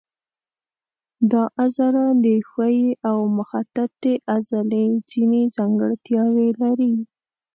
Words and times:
دا 1.31 1.43
عضله 1.61 2.05
د 2.25 2.25
ښویې 2.49 2.89
او 3.09 3.17
مخططې 3.37 4.13
عضلې 4.33 4.85
ځینې 5.11 5.41
ځانګړتیاوې 5.57 6.49
لري. 6.61 6.93